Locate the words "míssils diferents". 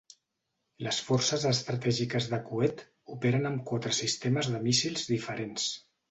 4.69-5.67